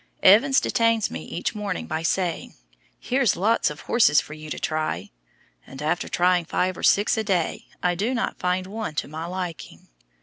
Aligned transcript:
Evans 0.23 0.59
detains 0.59 1.11
me 1.11 1.23
each 1.25 1.53
morning 1.53 1.85
by 1.85 2.01
saying, 2.01 2.55
"Here's 2.99 3.35
lots 3.35 3.69
of 3.69 3.81
horses 3.81 4.19
for 4.19 4.33
you 4.33 4.49
to 4.49 4.57
try," 4.57 5.11
and 5.67 5.79
after 5.79 6.09
trying 6.09 6.45
five 6.45 6.75
or 6.75 6.81
six 6.81 7.17
a 7.17 7.23
day, 7.23 7.67
I 7.83 7.93
do 7.93 8.15
not 8.15 8.39
find 8.39 8.65
one 8.65 8.95
to 8.95 9.07
my 9.07 9.27
liking. 9.27 9.89